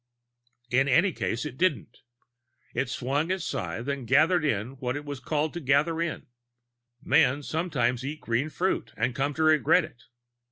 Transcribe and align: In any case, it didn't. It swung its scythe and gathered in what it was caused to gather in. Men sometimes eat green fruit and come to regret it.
In 0.71 0.87
any 0.87 1.11
case, 1.11 1.45
it 1.45 1.59
didn't. 1.59 1.99
It 2.73 2.89
swung 2.89 3.29
its 3.29 3.45
scythe 3.45 3.87
and 3.87 4.07
gathered 4.07 4.43
in 4.43 4.71
what 4.77 4.95
it 4.95 5.05
was 5.05 5.19
caused 5.19 5.53
to 5.53 5.59
gather 5.59 6.01
in. 6.01 6.25
Men 7.03 7.43
sometimes 7.43 8.03
eat 8.03 8.19
green 8.19 8.49
fruit 8.49 8.93
and 8.97 9.13
come 9.13 9.35
to 9.35 9.43
regret 9.43 9.83
it. 9.85 10.05